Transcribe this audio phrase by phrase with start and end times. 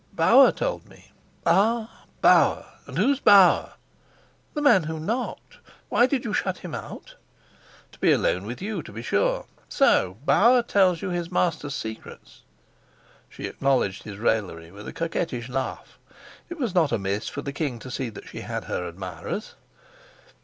[0.15, 1.11] "Bauer told me."
[1.45, 2.65] "Ah, Bauer!
[2.87, 3.73] And who's Bauer?"
[4.55, 5.57] "The man who knocked.
[5.89, 7.17] Why did you shut him out?"
[7.91, 9.45] "To be alone with you, to be sure.
[9.69, 12.41] So Bauer tells you his master's secrets?"
[13.29, 15.99] She acknowledged his raillery with a coquettish laugh.
[16.49, 19.53] It was not amiss for the king to see that she had her admirers.